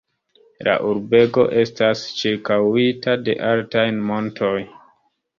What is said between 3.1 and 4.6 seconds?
de altaj montoj.